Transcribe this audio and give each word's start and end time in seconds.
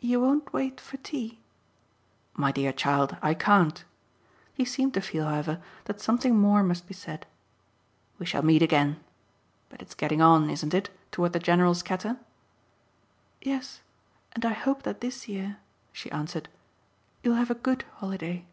"You 0.00 0.20
won't 0.20 0.52
wait 0.52 0.80
for 0.80 0.96
tea?" 0.96 1.38
"My 2.34 2.50
dear 2.50 2.72
child, 2.72 3.16
I 3.22 3.34
can't." 3.34 3.84
He 4.54 4.64
seemed 4.64 4.92
to 4.94 5.00
feel, 5.00 5.24
however, 5.24 5.62
that 5.84 6.00
something 6.00 6.36
more 6.36 6.64
must 6.64 6.88
be 6.88 6.94
said. 6.94 7.26
"We 8.18 8.26
shall 8.26 8.42
meet 8.42 8.60
again. 8.60 8.98
But 9.68 9.80
it's 9.80 9.94
getting 9.94 10.20
on, 10.20 10.50
isn't 10.50 10.74
it, 10.74 10.90
toward 11.12 11.32
the 11.32 11.38
general 11.38 11.76
scatter?" 11.76 12.16
"Yes, 13.40 13.82
and 14.32 14.44
I 14.44 14.52
hope 14.52 14.82
that 14.82 15.00
this 15.00 15.28
year," 15.28 15.58
she 15.92 16.10
answered, 16.10 16.48
"you'll 17.22 17.36
have 17.36 17.52
a 17.52 17.54
good 17.54 17.84
holiday." 17.98 18.44